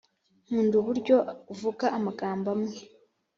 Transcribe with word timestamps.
nkunda 0.45 0.75
uburyo 0.81 1.15
uvuga 1.53 1.85
amagambo 1.97 2.47
amwe 2.55 2.75